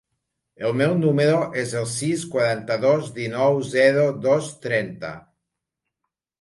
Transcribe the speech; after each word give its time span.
El 0.69 0.71
meu 0.77 0.95
número 1.01 1.41
es 1.65 1.73
el 1.81 1.85
sis, 1.91 2.25
quaranta-dos, 2.33 3.13
dinou, 3.21 3.61
zero, 3.77 4.09
dos, 4.27 4.51
trenta. 4.67 5.15